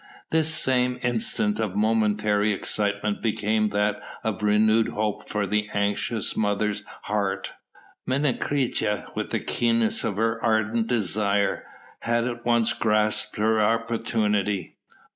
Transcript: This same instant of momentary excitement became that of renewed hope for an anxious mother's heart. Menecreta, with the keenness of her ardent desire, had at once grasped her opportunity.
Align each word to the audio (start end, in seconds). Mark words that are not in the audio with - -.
This 0.31 0.51
same 0.51 0.97
instant 1.03 1.59
of 1.59 1.75
momentary 1.75 2.51
excitement 2.53 3.21
became 3.21 3.69
that 3.69 4.01
of 4.23 4.41
renewed 4.41 4.87
hope 4.87 5.29
for 5.29 5.43
an 5.43 5.53
anxious 5.75 6.35
mother's 6.35 6.81
heart. 7.03 7.51
Menecreta, 8.07 9.11
with 9.13 9.29
the 9.29 9.39
keenness 9.39 10.03
of 10.03 10.15
her 10.17 10.43
ardent 10.43 10.87
desire, 10.87 11.67
had 11.99 12.25
at 12.25 12.43
once 12.47 12.73
grasped 12.73 13.35
her 13.35 13.61
opportunity. 13.61 14.75